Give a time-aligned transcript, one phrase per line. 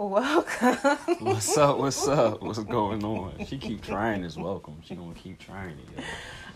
[0.00, 0.76] Welcome.
[1.20, 1.76] What's up?
[1.76, 2.40] What's up?
[2.40, 3.44] What's going on?
[3.44, 4.78] She keep trying this welcome.
[4.82, 5.98] She gonna keep trying it.
[5.98, 6.02] Yo.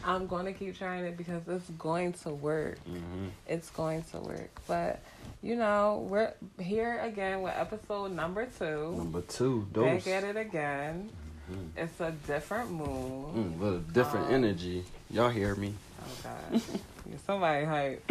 [0.03, 2.79] I'm going to keep trying it because it's going to work.
[2.89, 3.27] Mm-hmm.
[3.47, 4.51] It's going to work.
[4.67, 5.01] But,
[5.43, 8.95] you know, we're here again with episode number two.
[8.97, 10.07] Number two, Back dose.
[10.07, 11.11] at it again.
[11.53, 11.69] Mhm.
[11.77, 13.57] It's a different moon.
[13.57, 14.85] Mm, with a different Um, energy.
[15.11, 15.75] Y'all hear me?
[16.03, 16.63] Oh, God.
[17.27, 18.11] Somebody hype.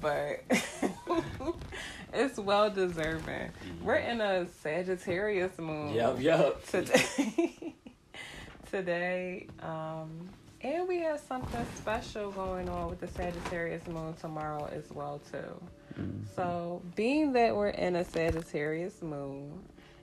[0.00, 0.44] But
[2.14, 3.50] it's well deserving.
[3.82, 5.94] We're in a Sagittarius moon.
[6.20, 6.66] yup.
[6.66, 7.74] today.
[8.70, 10.28] today, um,
[10.62, 15.62] and we have something special going on with the Sagittarius moon tomorrow as well too.
[15.98, 16.22] Mm.
[16.36, 19.60] So, being that we're in a Sagittarius moon,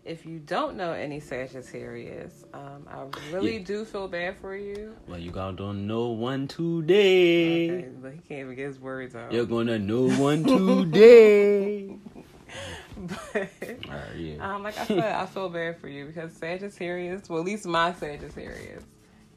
[0.08, 3.64] if you don't know any Sagittarius, um, I really Yeah.
[3.66, 4.96] do feel bad for you.
[5.08, 7.70] Well, you gonna don't know one today.
[7.80, 9.32] Okay, but he can't even get his words out.
[9.32, 11.98] You're gonna know one today.
[13.00, 13.50] But,
[13.88, 14.56] Alright, yeah.
[14.56, 17.94] um, like I said, I feel bad for you because Sagittarius, well, at least my
[17.94, 18.84] Sagittarius,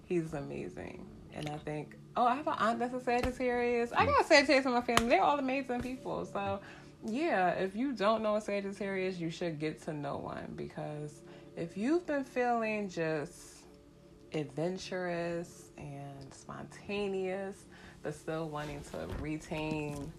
[0.07, 1.05] he's amazing.
[1.35, 3.93] And I think, oh, I have an aunt that's a Sagittarius.
[3.95, 5.09] I got Sagittarius in my family.
[5.11, 6.25] They're all amazing people.
[6.25, 6.61] So,
[7.05, 11.23] yeah, if you don't know a Sagittarius, you should get to know one because
[11.57, 13.65] if you've been feeling just
[14.33, 17.65] adventurous and spontaneous,
[18.03, 20.13] but still wanting to retain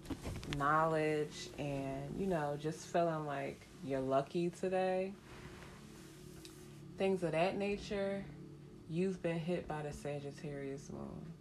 [0.56, 5.12] knowledge and, you know, just feeling like you're lucky today,
[6.98, 8.24] things of that nature,
[8.88, 11.32] you've been hit by the Sagittarius moon.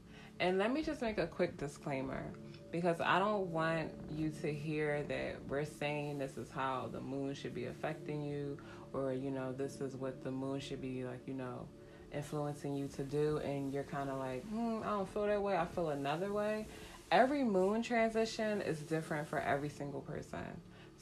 [0.42, 2.24] And let me just make a quick disclaimer
[2.72, 7.36] because I don't want you to hear that we're saying this is how the moon
[7.36, 8.58] should be affecting you
[8.92, 11.68] or, you know, this is what the moon should be like, you know,
[12.12, 13.38] influencing you to do.
[13.38, 15.56] And you're kind of like, hmm, I don't feel that way.
[15.56, 16.66] I feel another way.
[17.12, 20.40] Every moon transition is different for every single person.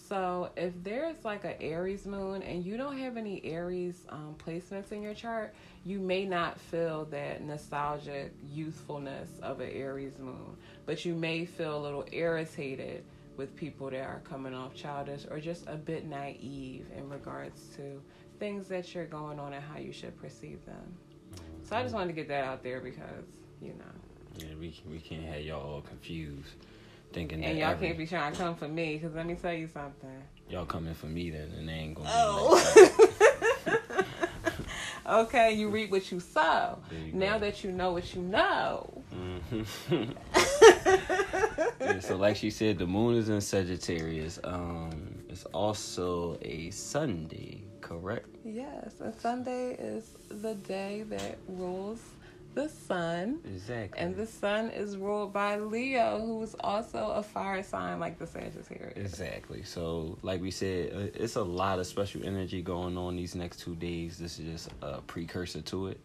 [0.10, 4.92] So if there's like an Aries moon and you don't have any Aries um, placements
[4.92, 5.54] in your chart,
[5.86, 11.78] you may not feel that nostalgic youthfulness of an Aries moon, but you may feel
[11.78, 13.04] a little irritated
[13.38, 18.02] with people that are coming off childish or just a bit naive in regards to
[18.40, 20.98] things that you're going on and how you should perceive them.
[21.64, 23.26] So I just wanted to get that out there because,
[23.62, 26.56] you know, Yeah, we we can't have y'all all confused,
[27.12, 29.36] thinking and that y'all every- can't be trying to come for me because let me
[29.36, 30.10] tell you something.
[30.50, 32.10] y'all coming for me then, and they ain't gonna.
[32.12, 32.60] Oh.
[35.24, 36.80] okay, you reap what you sow.
[36.92, 37.46] You Now go.
[37.46, 39.04] that you know what you know.
[39.14, 40.16] Mhm.
[41.82, 44.40] yeah, so like she said, the moon is in Sagittarius.
[44.44, 48.28] Um, it's also a Sunday, correct?
[48.44, 52.02] Yes, and Sunday is the day that rules
[52.54, 53.40] the sun.
[53.46, 54.00] Exactly.
[54.00, 58.28] And the sun is ruled by Leo, who is also a fire sign like the
[58.28, 58.98] Sagittarius.
[58.98, 59.64] Exactly.
[59.64, 63.60] So, like we said, uh, it's a lot of special energy going on these next
[63.60, 64.18] two days.
[64.18, 66.00] This is just a precursor to it,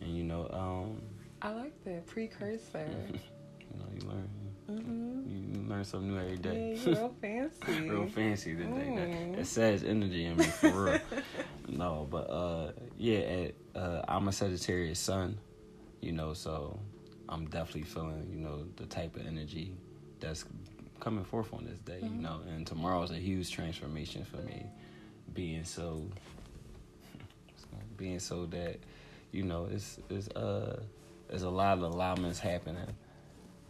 [0.00, 1.02] and you know, um,
[1.42, 2.86] I like that precursor.
[3.12, 4.28] you know, you learn,
[4.66, 6.78] hmm you learn something new every day.
[6.84, 7.80] Yeah, real fancy.
[7.88, 8.66] real fancy today.
[8.66, 9.30] Mm.
[9.30, 10.98] That, that says energy in me for real.
[11.68, 15.38] no, but uh, yeah, at, uh, I'm a Sagittarius sun,
[16.00, 16.78] you know, so
[17.28, 19.72] I'm definitely feeling, you know, the type of energy
[20.20, 20.44] that's
[21.00, 22.16] coming forth on this day, Mhm.
[22.16, 24.66] you know, and tomorrow's a huge transformation for me,
[25.34, 26.06] being so,
[27.96, 28.78] being so that,
[29.32, 30.82] you know, it's it's uh,
[31.28, 32.86] there's a lot of alignments happening,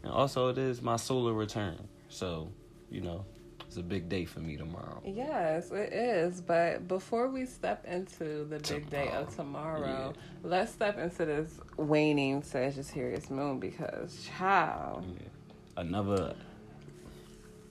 [0.02, 1.76] and also it is my solar return,
[2.08, 2.50] so
[2.90, 3.24] you know,
[3.70, 5.00] it's a big day for me tomorrow.
[5.04, 6.40] Yes, it is.
[6.40, 12.42] But before we step into the big day of tomorrow, let's step into this waning
[12.42, 15.28] Sagittarius moon because, child, Yeah.
[15.76, 16.34] Another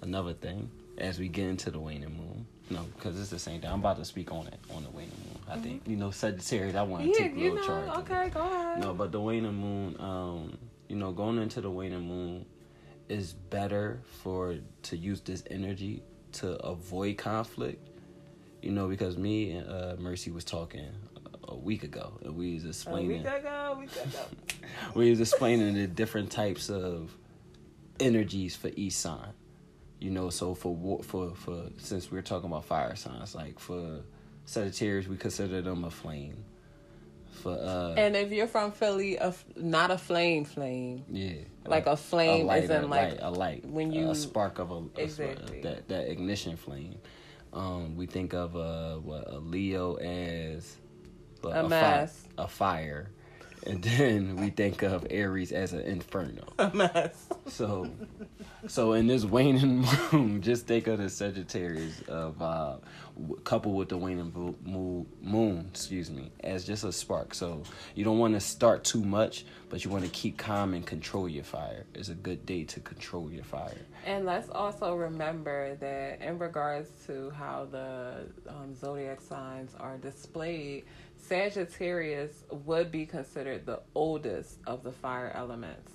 [0.01, 2.45] another thing as we get into the waning moon.
[2.69, 3.69] No, because it's the same thing.
[3.69, 5.43] I'm about to speak on it on the waning moon.
[5.49, 6.75] I think you know Sagittarius.
[6.75, 7.99] I want to yeah, take a you little know, charge.
[8.09, 8.79] okay, go ahead.
[8.79, 9.99] No, but the waning moon.
[9.99, 10.57] Um,
[10.87, 12.45] you know, going into the waning moon
[13.09, 16.03] is better for to use this energy
[16.33, 17.89] to avoid conflict.
[18.61, 20.89] You know, because me and uh, Mercy was talking
[21.47, 24.19] a week ago, and we was a explaining week ago, a week ago.
[24.95, 27.15] we was explaining the different types of
[27.99, 29.33] energies for each sign.
[29.99, 34.01] You know, so for for for since we're talking about fire signs, like for
[34.45, 36.43] Sagittarius, we consider them a flame.
[37.31, 41.33] For uh, And if you're from Philly, a f- not a flame flame, yeah,
[41.65, 44.59] like a flame light, is in a like light, a light when you a spark
[44.59, 45.61] of a, a spark- Exactly.
[45.61, 46.95] that that ignition flame.
[47.53, 50.77] Um, we think of uh what a Leo as
[51.43, 52.27] A fi- mass.
[52.37, 53.09] a fire,
[53.65, 56.43] and then we think of Aries as an inferno.
[56.59, 57.25] A mess.
[57.47, 57.89] So,
[58.67, 62.77] so in this waning moon, just think of the Sagittarius of uh,
[63.43, 64.31] coupled with the waning
[64.63, 67.33] moon, moon, excuse me, as just a spark.
[67.33, 67.63] So
[67.95, 71.27] you don't want to start too much, but you want to keep calm and control
[71.27, 71.85] your fire.
[71.93, 73.77] It's a good day to control your fire.
[74.05, 80.85] And let's also remember that in regards to how the um, zodiac signs are displayed,
[81.17, 85.91] Sagittarius would be considered the oldest of the fire elements.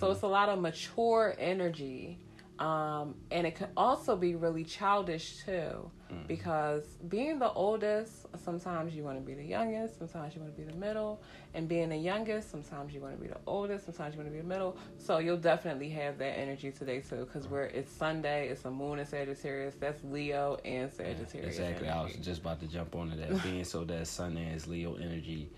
[0.00, 2.18] So it's a lot of mature energy.
[2.58, 5.90] Um, and it can also be really childish too,
[6.26, 10.60] because being the oldest, sometimes you want to be the youngest, sometimes you want to
[10.60, 11.20] be the middle,
[11.54, 14.34] and being the youngest, sometimes you want to be the oldest, sometimes you want to
[14.34, 14.76] be the middle.
[14.98, 18.98] So you'll definitely have that energy today too, because we're it's Sunday, it's a moon
[18.98, 21.58] in Sagittarius, that's Leo and Sagittarius.
[21.58, 21.88] Exactly.
[21.88, 23.42] I was just about to jump onto that.
[23.44, 25.50] Being so that Sun is Leo energy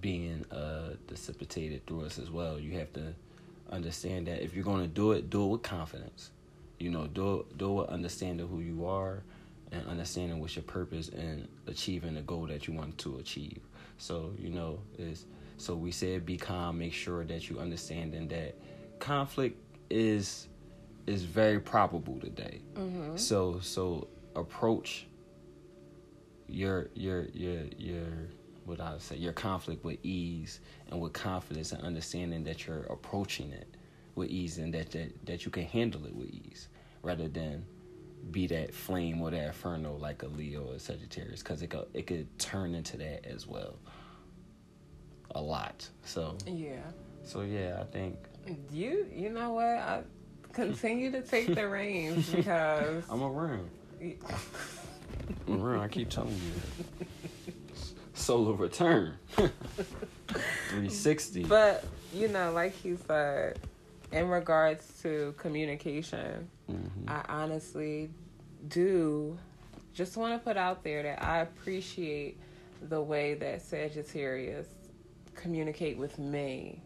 [0.00, 2.58] being uh dissipated through us as well.
[2.58, 3.14] You have to
[3.70, 6.30] understand that if you're gonna do it, do it with confidence.
[6.78, 9.22] You know, do do with understanding who you are
[9.72, 13.60] and understanding what's your purpose and achieving the goal that you want to achieve.
[13.98, 15.26] So, you know, is
[15.56, 18.54] so we said be calm, make sure that you understanding that
[18.98, 19.60] conflict
[19.90, 20.48] is
[21.06, 22.60] is very probable today.
[22.74, 23.16] Mm-hmm.
[23.16, 25.06] So so approach
[26.46, 28.06] your your your your
[28.64, 30.60] what I would say your conflict with ease
[30.90, 33.66] and with confidence and understanding that you're approaching it
[34.18, 36.68] with ease and that that, that you can handle it with ease
[37.02, 37.64] rather than
[38.32, 42.06] be that flame or that inferno like a Leo or Sagittarius because it could it
[42.06, 43.76] could turn into that as well
[45.34, 45.88] a lot.
[46.04, 46.80] So Yeah.
[47.22, 48.16] so yeah I think
[48.72, 49.64] You you know what?
[49.64, 50.02] I
[50.52, 53.70] continue to take the reins because I'm around
[55.46, 56.52] I'm around I keep telling you
[58.14, 59.14] solar return.
[59.36, 63.58] 360 But you know, like he said,
[64.12, 67.08] in regards to communication, Mhm.
[67.08, 68.10] I honestly
[68.68, 69.38] do
[69.92, 72.38] just want to put out there that I appreciate
[72.88, 74.68] the way that Sagittarius
[75.34, 76.82] communicate with me.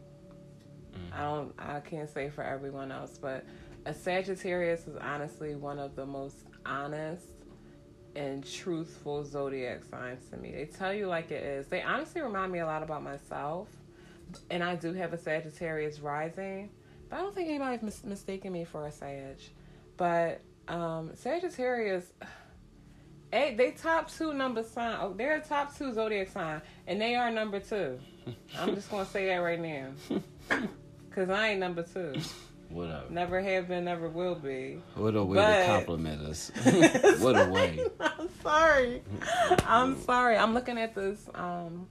[1.12, 3.44] I don't I can't say for everyone else, but
[3.86, 7.26] a Sagittarius is honestly one of the most honest
[8.14, 10.52] and truthful zodiac signs to me.
[10.52, 11.66] They tell you like it is.
[11.68, 13.68] They honestly remind me a lot about myself.
[14.50, 16.70] And I do have a Sagittarius rising,
[17.12, 19.36] but I don't think anybody's mis- mistaken me for a Sag.
[19.98, 22.06] But um, Sagittarius,
[23.30, 24.96] hey, they top two number sign.
[24.98, 27.98] Oh, they're a top two zodiac sign, and they are number two.
[28.58, 29.88] I'm just gonna say that right now,
[31.10, 32.14] cause I ain't number two.
[32.70, 34.80] what up Never have been, never will be.
[34.94, 36.50] what a way But- to compliment us
[37.20, 39.02] what a way I'm sorry.
[39.66, 40.36] I'm sorry.
[40.38, 41.28] I'm looking at this.
[41.34, 41.88] Um,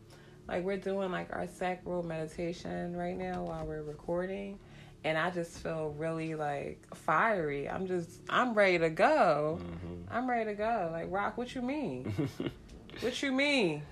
[0.48, 4.58] like we're doing like our sacral meditation right now while we're recording,
[5.04, 7.70] and I just feel really like fiery.
[7.70, 9.60] I'm just, I'm ready to go.
[9.62, 10.14] Mm-hmm.
[10.16, 10.90] I'm ready to go.
[10.92, 12.14] Like Rock, what you mean?
[13.02, 13.84] what you mean?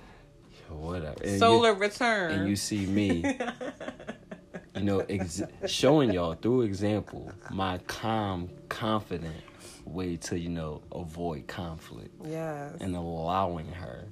[0.70, 2.32] whatever and Solar you, return.
[2.32, 3.24] and you see me
[4.76, 9.36] you know ex- showing y'all through example my calm confident
[9.86, 12.74] way to you know avoid conflict yes.
[12.80, 14.06] and allowing her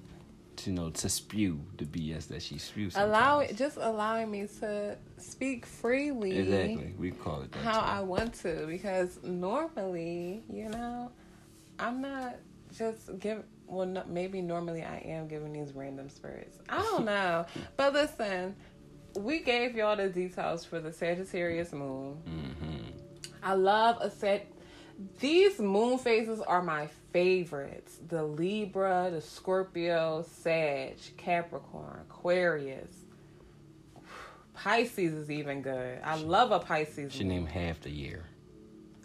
[0.58, 2.96] to you know to spew the BS that she spews.
[2.96, 3.60] Allow sometimes.
[3.60, 6.38] just allowing me to speak freely.
[6.38, 7.60] Exactly, we call it that.
[7.64, 7.86] how too.
[7.86, 11.12] I want to because normally, you know,
[11.80, 12.36] I'm not
[12.78, 13.44] just give.
[13.68, 16.58] Well, no, maybe normally I am giving these random spirits.
[16.70, 17.46] I don't know,
[17.76, 18.56] but listen,
[19.18, 22.18] we gave y'all the details for the Sagittarius moon.
[22.28, 22.92] Mhm.
[23.44, 24.48] I love a set.
[25.20, 27.98] These moon phases are my favorites.
[28.08, 32.94] The Libra, the Scorpio, Sag, Capricorn, Aquarius.
[34.56, 36.00] Pisces is even good.
[36.04, 37.14] I love a Pisces.
[37.14, 38.26] She named half the year.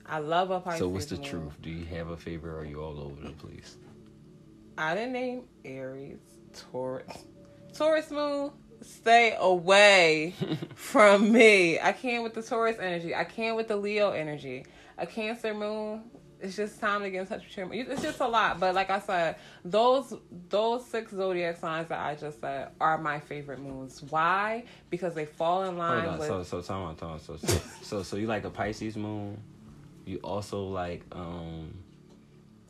[0.06, 0.78] I love a Pisces.
[0.80, 1.24] so what's the moon.
[1.24, 1.62] truth?
[1.62, 3.76] Do you have a favorite or are you all over the place?
[4.78, 6.18] I didn't name Aries,
[6.54, 7.24] Taurus.
[7.74, 10.34] Taurus moon, stay away
[10.74, 11.78] from me.
[11.78, 13.14] I can't with the Taurus energy.
[13.14, 14.64] I can't with the Leo energy.
[15.02, 16.04] A Cancer moon,
[16.40, 17.86] it's just time to get in touch with your moon.
[17.90, 18.60] It's just a lot.
[18.60, 20.14] But like I said, those
[20.48, 24.00] those six zodiac signs that I just said are my favorite moons.
[24.00, 24.62] Why?
[24.90, 27.18] Because they fall in line Hold on, with so so time on time.
[27.18, 29.42] So so, so so you like a Pisces moon.
[30.04, 31.74] You also like um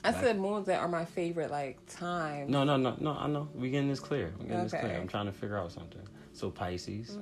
[0.02, 2.50] I said moons that are my favorite like time.
[2.50, 4.32] no no no no I know we getting this clear.
[4.38, 4.86] We getting this Okay.
[4.86, 4.96] clear.
[4.98, 6.02] I'm trying to figure out something.
[6.32, 7.18] So Pisces,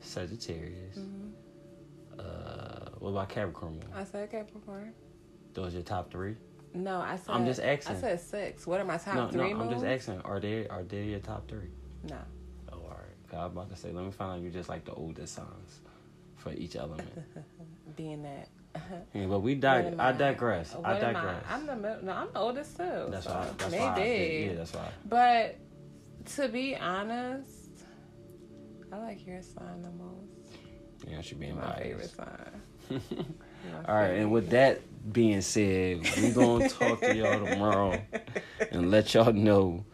[0.00, 0.96] Sagittarius.
[0.96, 1.00] Uh,
[2.98, 3.84] what about Capricorn moon?
[3.94, 4.92] I said Capricorn.
[5.54, 6.36] Those are your top three?
[6.74, 7.30] No, I said.
[7.30, 7.96] I'm just asking.
[7.96, 8.66] I said six.
[8.66, 9.60] What are my top no three no.
[9.60, 10.20] I'm just asking.
[10.22, 11.70] Are they are they your top three?
[12.08, 12.16] No.
[12.72, 13.38] Oh all right.
[13.38, 15.80] I'm about to say, let me find out you just like the oldest signs
[16.36, 17.08] for each element.
[17.96, 18.48] Being that.
[19.14, 20.76] yeah, but we dig- am I digress.
[20.84, 21.44] I am digress.
[21.48, 22.04] I'm the middle.
[22.04, 23.06] No, I'm the oldest too.
[23.08, 23.48] That's so why.
[23.56, 23.82] That's maybe.
[23.82, 23.94] why.
[23.96, 24.88] I yeah, that's why.
[25.06, 25.58] But
[26.36, 27.70] to be honest,
[28.92, 30.58] I like your sign the most.
[31.08, 32.16] Yeah, she being My favorite biased.
[32.16, 32.62] sign.
[32.90, 32.98] My
[33.88, 34.80] All right, and with that
[35.12, 38.02] being said, we gonna talk to y'all tomorrow
[38.70, 39.84] and let y'all know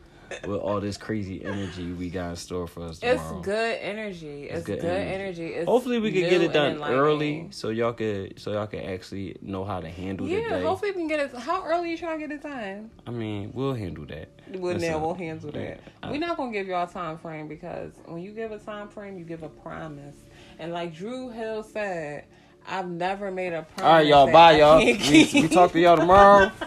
[0.45, 4.45] what all this crazy energy we got in store for us It's good energy.
[4.45, 5.49] It's, good, energy.
[5.49, 9.37] It's Hopefully, we can get it done early so y'all could so y'all can actually
[9.41, 10.63] know how to handle the Yeah, day.
[10.63, 11.37] hopefully we can get it.
[11.37, 12.91] How early you trying to get it done?
[13.07, 14.31] I mean, we'll handle that.
[14.49, 15.81] Well, Listen, now we'll handle that.
[16.03, 18.89] I, We're not gonna give y'all a time frame because when you give a time
[18.89, 20.17] frame, you give a promise.
[20.59, 22.25] And like Drew Hill said,
[22.67, 23.85] I've never made a promise.
[23.85, 24.33] All right, y'all.
[24.33, 24.79] Bye, y'all.
[24.79, 26.51] We, we talk to y'all tomorrow.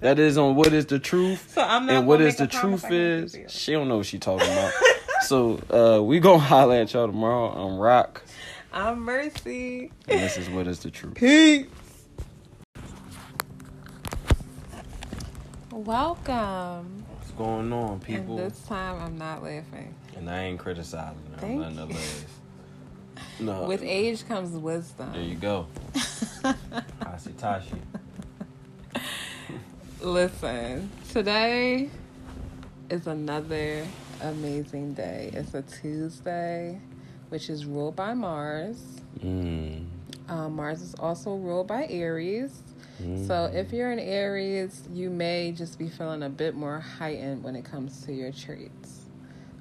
[0.00, 1.50] That is on what is the truth.
[1.52, 4.46] So I'm not and what gonna the truth is she don't know what she talking
[4.46, 4.72] about.
[5.22, 7.50] so uh we gonna holler at y'all tomorrow.
[7.50, 8.22] I'm Rock,
[8.72, 9.90] I'm Mercy.
[10.08, 11.14] and this is what is the truth.
[11.14, 11.66] Peace.
[15.70, 17.04] Welcome.
[17.08, 18.38] What's going on, people?
[18.38, 19.94] And this time I'm not laughing.
[20.16, 21.16] And I ain't criticizing.
[21.30, 21.34] her.
[21.34, 21.94] I'm Thank letting her you.
[21.94, 22.35] laugh.
[23.40, 23.64] No.
[23.64, 25.12] With age comes wisdom.
[25.12, 25.66] There you go.
[27.00, 27.76] Tashi Tashi.
[30.00, 31.90] Listen, today
[32.90, 33.86] is another
[34.22, 35.30] amazing day.
[35.32, 36.80] It's a Tuesday,
[37.28, 38.78] which is ruled by Mars.
[39.20, 39.86] Mm.
[40.28, 42.62] Um, Mars is also ruled by Aries.
[43.26, 47.54] So if you're in Aries, you may just be feeling a bit more heightened when
[47.54, 49.04] it comes to your traits.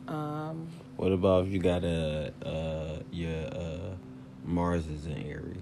[0.07, 3.95] Um, What about if you got a uh your uh
[4.45, 5.57] Mars is in Aries?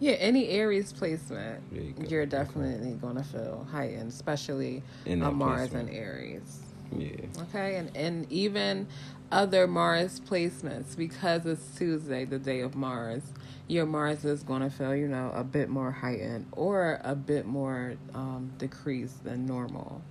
[0.00, 2.04] yeah, any Aries placement, you go.
[2.08, 2.30] you're Okay.
[2.30, 5.88] definitely going to feel heightened, especially In a Mars placement.
[5.90, 6.60] and Aries.
[6.96, 7.42] Yeah.
[7.48, 8.86] Okay, and, and even
[9.32, 13.22] other Mars placements, because it's Tuesday, the day of Mars,
[13.68, 17.46] your Mars is going to feel, you know, a bit more heightened or a bit
[17.46, 20.02] more um, decreased than normal.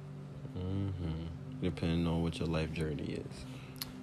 [0.57, 1.25] Mm-hmm.
[1.62, 3.45] Depending on what your life journey is.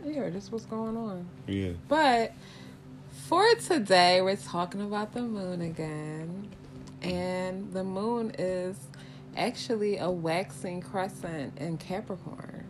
[0.04, 1.26] Yeah, just what's going on.
[1.46, 1.72] Yeah.
[1.88, 2.32] But
[3.28, 6.48] for today, we're talking about the moon again.
[7.02, 8.76] And the moon is
[9.36, 12.64] actually a waxing crescent in Capricorn.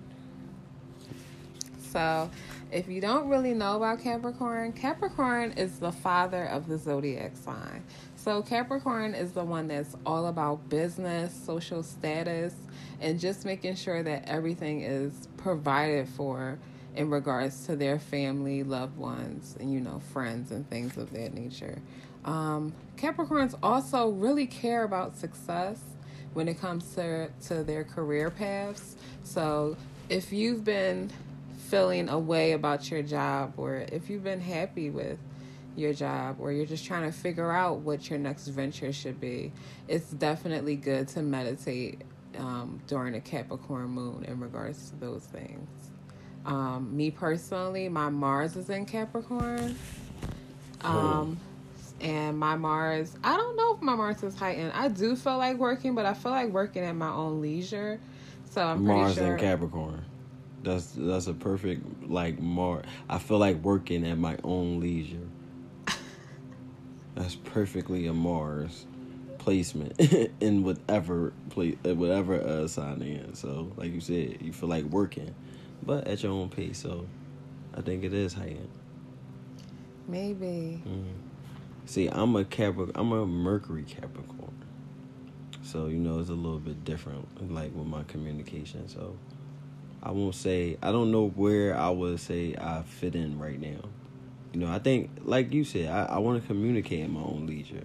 [1.91, 2.31] So,
[2.71, 7.85] if you don't really know about Capricorn, Capricorn is the father of the zodiac sign.
[8.17, 12.55] So, Capricorn is the one that's all about business, social status,
[13.01, 16.59] and just making sure that everything is provided for
[16.95, 21.35] in regards to their family, loved ones, and you know, friends and things of that
[21.35, 21.81] nature.
[22.25, 25.81] Um, Capricorns also really care about success
[26.35, 28.97] when it comes to to their career paths.
[29.25, 29.77] So
[30.09, 31.11] if you've been
[31.69, 35.19] feeling a way about your job, or if you've been happy with
[35.75, 39.53] your job, or you're just trying to figure out what your next venture should be,
[39.89, 42.03] it's definitely good to meditate
[42.37, 45.92] um, during a Capricorn moon in regards to those things.
[46.45, 49.77] Um, me personally, my Mars is in Capricorn.
[50.81, 51.39] Um,
[52.01, 54.73] and my Mars, I don't know if my Mars is heightened.
[54.75, 58.01] I do feel like working, but I feel like working at my own leisure.
[58.51, 59.31] So I'm pretty Mars sure.
[59.33, 60.05] and Capricorn.
[60.63, 62.85] That's that's a perfect like Mars.
[63.09, 65.27] I feel like working at my own leisure.
[67.15, 68.87] That's perfectly a Mars
[69.39, 69.99] placement
[70.41, 73.35] in whatever place, whatever uh, sign in.
[73.35, 75.35] So, like you said, you feel like working,
[75.85, 76.79] but at your own pace.
[76.79, 77.07] So,
[77.75, 78.69] I think it is heightened.
[80.09, 80.83] Maybe.
[80.87, 81.09] Mm-hmm.
[81.87, 82.93] See, I'm a Capricorn.
[82.95, 84.53] I'm a Mercury Capricorn.
[85.63, 88.89] So you know, it's a little bit different, like with my communication.
[88.89, 89.17] So
[90.03, 93.89] I won't say I don't know where I would say I fit in right now.
[94.53, 97.47] You know, I think, like you said, I, I want to communicate at my own
[97.47, 97.85] leisure.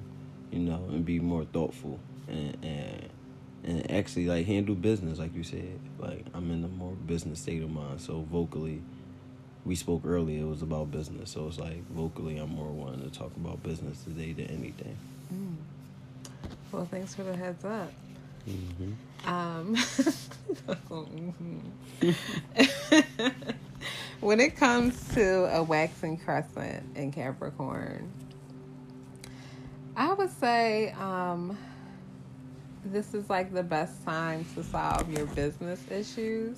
[0.51, 3.09] You know, and be more thoughtful and and
[3.67, 5.79] and actually like handle business, like you said.
[5.99, 8.01] Like I'm in a more business state of mind.
[8.01, 8.81] So vocally,
[9.65, 10.43] we spoke earlier.
[10.43, 11.31] It was about business.
[11.31, 14.97] So it's like vocally, I'm more wanting to talk about business today than anything.
[16.71, 17.91] Well, thanks for the heads up.
[18.47, 19.29] Mm-hmm.
[19.29, 19.75] Um,
[24.21, 28.11] when it comes to a waxing crescent in Capricorn,
[29.95, 31.57] I would say um,
[32.85, 36.57] this is like the best time to solve your business issues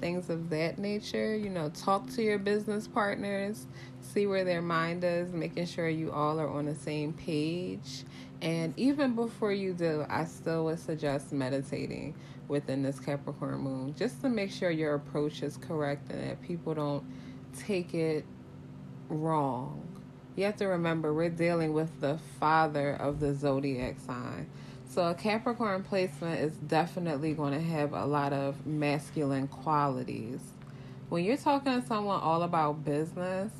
[0.00, 1.36] things of that nature.
[1.36, 3.66] You know, talk to your business partners,
[4.00, 8.04] see where their mind is, making sure you all are on the same page.
[8.40, 12.14] And even before you do, I still would suggest meditating
[12.46, 16.74] within this Capricorn moon just to make sure your approach is correct and that people
[16.74, 17.04] don't
[17.58, 18.24] take it
[19.08, 19.82] wrong.
[20.36, 24.48] You have to remember we're dealing with the father of the zodiac sign.
[24.90, 30.40] So a Capricorn placement is definitely going to have a lot of masculine qualities.
[31.10, 33.52] When you're talking to someone all about business,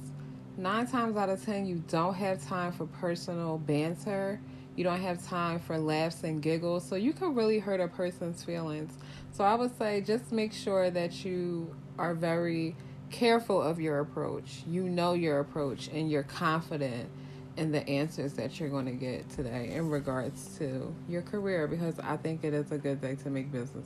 [0.57, 4.41] nine times out of ten, you don't have time for personal banter.
[4.75, 6.89] You don't have time for laughs and giggles.
[6.89, 8.97] So you can really hurt a person's feelings.
[9.31, 12.75] So I would say just make sure that you are very
[13.11, 14.63] careful of your approach.
[14.67, 17.11] You know your approach and you're confident
[17.59, 21.99] in the answers that you're going to get today in regards to your career because
[21.99, 23.85] I think it is a good day to make business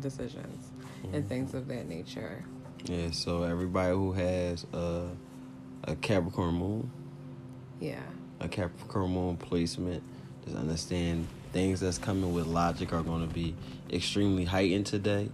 [0.00, 0.70] decisions
[1.02, 1.14] mm-hmm.
[1.14, 2.42] and things of that nature.
[2.86, 5.08] Yeah, so everybody who has a,
[5.84, 6.90] a Capricorn moon,
[7.78, 8.00] yeah,
[8.40, 10.02] a Capricorn moon placement,
[10.44, 13.54] just understand things that's coming with logic are going to be
[13.92, 15.28] extremely heightened today.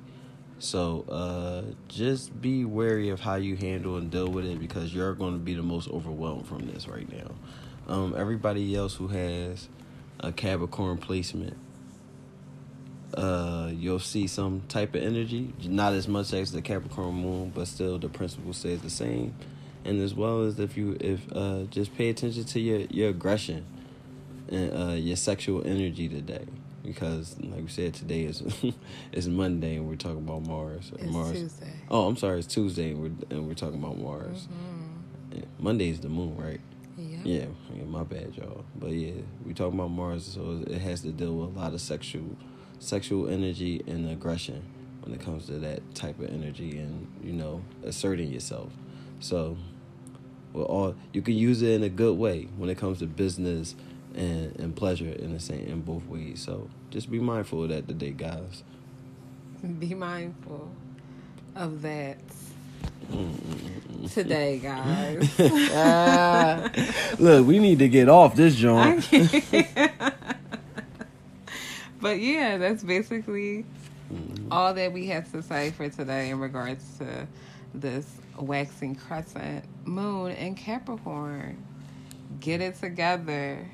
[0.59, 5.15] So uh, just be wary of how you handle and deal with it because you're
[5.15, 7.31] going to be the most overwhelmed from this right now.
[7.89, 9.69] Um, everybody else who has
[10.21, 11.57] a Capricorn placement,
[13.15, 17.69] uh, you'll see some type of energy, not as much as the Capricorn moon, but
[17.69, 19.35] still the principle stays the same.
[19.85, 23.65] And as well as if you if uh, just pay attention to your your aggression
[24.49, 26.45] and uh, your sexual energy today
[26.87, 28.43] because, like we said, today is
[29.13, 30.93] it's Monday and we're talking about Mars.
[30.99, 31.33] It's Mars.
[31.33, 31.73] Tuesday.
[31.91, 34.49] Oh, I'm sorry, it's Tuesday and we're and we're talking about Mars.
[34.49, 35.39] Mm-hmm.
[35.39, 36.61] Yeah, Monday is the moon, right?
[37.27, 37.47] Yeah.
[37.75, 37.85] yeah.
[37.85, 38.65] My bad, y'all.
[38.77, 41.81] But yeah, we talking about Mars, so it has to deal with a lot of
[41.81, 42.37] sexual,
[42.79, 44.63] sexual energy and aggression
[45.01, 48.73] when it comes to that type of energy and you know asserting yourself.
[49.19, 49.57] So,
[50.53, 53.75] well, all you can use it in a good way when it comes to business
[54.15, 56.41] and, and pleasure in the same in both ways.
[56.41, 58.63] So just be mindful of that today, guys.
[59.81, 60.71] Be mindful
[61.57, 62.19] of that.
[64.13, 65.41] Today, guys.
[65.41, 66.69] uh,
[67.19, 69.09] look, we need to get off this joint.
[72.01, 73.65] but yeah, that's basically
[74.13, 74.53] mm-hmm.
[74.53, 77.27] all that we have to say for today in regards to
[77.75, 78.07] this
[78.39, 81.63] waxing crescent moon in Capricorn.
[82.41, 83.69] Get it together.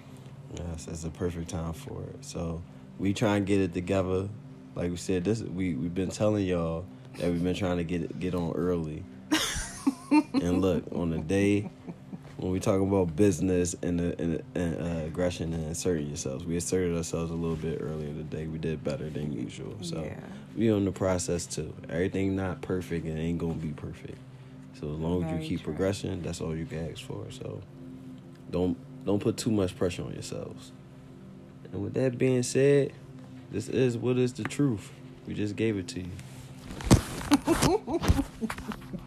[0.54, 2.24] Yes, it's a perfect time for it.
[2.24, 2.62] So
[2.98, 4.28] we try and get it together.
[4.74, 6.84] Like we said, this we we've been telling y'all
[7.18, 9.04] that we've been trying to get it, get on early.
[10.12, 11.70] And look, on the day
[12.42, 16.96] when we talk about business and, and, and uh, aggression and asserting yourselves, we asserted
[16.96, 18.46] ourselves a little bit earlier today.
[18.46, 19.76] We did better than usual.
[19.80, 20.18] So yeah.
[20.56, 21.72] we on the process too.
[21.88, 24.18] Everything not perfect and ain't gonna be perfect.
[24.80, 25.72] So as long Very as you keep true.
[25.72, 27.30] progressing, that's all you can ask for.
[27.30, 27.62] So
[28.50, 30.72] don't don't put too much pressure on yourselves.
[31.72, 32.92] And with that being said,
[33.52, 34.90] this is what is the truth.
[35.26, 36.10] We just gave it to you.